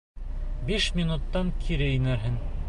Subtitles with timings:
[0.69, 2.41] Биш минуттан кире инерһең.